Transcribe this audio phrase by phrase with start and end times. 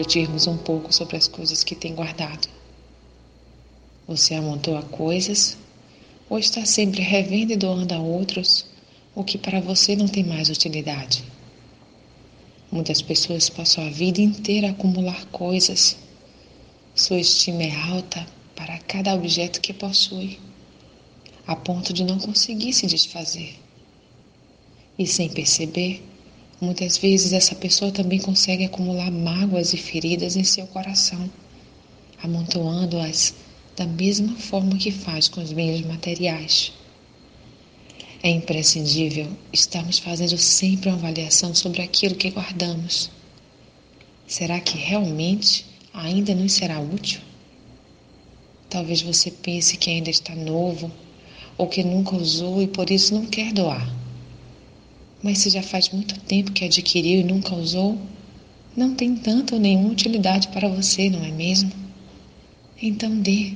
[0.00, 2.48] refletirmos um pouco sobre as coisas que tem guardado.
[4.08, 5.58] Você amontoa coisas
[6.28, 8.64] ou está sempre revendo e doando a outros
[9.14, 11.22] o que para você não tem mais utilidade?
[12.72, 15.98] Muitas pessoas passam a vida inteira a acumular coisas.
[16.94, 18.26] Sua estima é alta
[18.56, 20.38] para cada objeto que possui,
[21.46, 23.58] a ponto de não conseguir se desfazer.
[24.98, 26.02] E sem perceber,
[26.60, 31.30] muitas vezes essa pessoa também consegue acumular mágoas e feridas em seu coração,
[32.22, 33.34] amontoando-as
[33.76, 36.72] da mesma forma que faz com os bens materiais.
[38.22, 43.10] É imprescindível estarmos fazendo sempre uma avaliação sobre aquilo que guardamos.
[44.26, 45.64] Será que realmente
[45.94, 47.20] ainda nos será útil?
[48.68, 50.92] Talvez você pense que ainda está novo
[51.56, 53.99] ou que nunca usou e por isso não quer doar.
[55.22, 57.98] Mas se já faz muito tempo que adquiriu e nunca usou,
[58.76, 61.70] não tem tanta ou nenhuma utilidade para você, não é mesmo?
[62.80, 63.52] Então dê.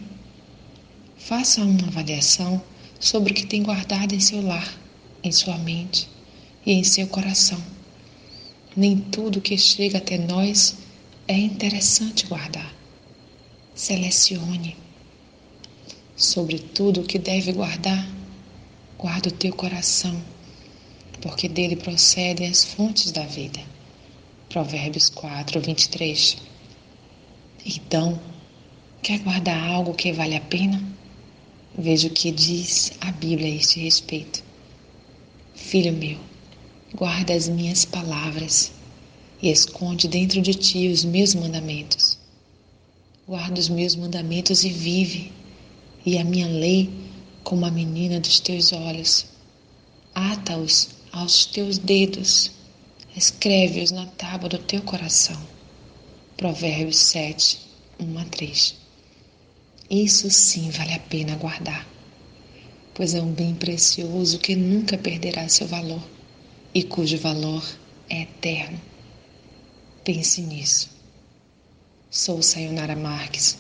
[1.17, 2.63] Faça uma avaliação
[3.01, 4.79] sobre o que tem guardado em seu lar,
[5.23, 6.09] em sua mente
[6.67, 7.63] e em seu coração.
[8.77, 10.77] Nem tudo que chega até nós
[11.27, 12.75] é interessante guardar.
[13.75, 14.77] Selecione.
[16.17, 18.07] Sobre tudo o que deve guardar,
[18.99, 20.21] guarda o teu coração,
[21.25, 23.59] porque dele procedem as fontes da vida.
[24.51, 26.37] Provérbios 4, 23.
[27.65, 28.21] Então,
[29.03, 30.85] quer guardar algo que vale a pena?
[31.79, 34.45] Veja o que diz a Bíblia a este respeito.
[35.55, 36.19] Filho meu,
[36.95, 38.71] guarda as minhas palavras
[39.41, 42.19] e esconde dentro de ti os meus mandamentos.
[43.27, 45.33] Guarda os meus mandamentos e vive,
[46.05, 46.91] e a minha lei
[47.43, 49.25] como a menina dos teus olhos.
[50.15, 52.51] Ata-os aos teus dedos,
[53.17, 55.41] escreve-os na tábua do teu coração.
[56.37, 57.61] Provérbios 7,
[58.01, 58.75] 1 a 3.
[59.89, 61.87] Isso sim vale a pena guardar,
[62.95, 66.03] pois é um bem precioso que nunca perderá seu valor
[66.75, 67.65] e cujo valor
[68.11, 68.81] é eterno.
[70.03, 70.91] Pense nisso.
[72.11, 73.57] Sou Sayonara Marques.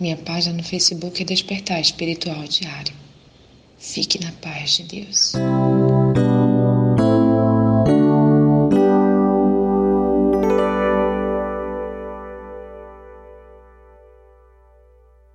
[0.00, 2.94] Minha página no Facebook é Despertar Espiritual Diário.
[3.78, 5.32] Fique na paz de Deus.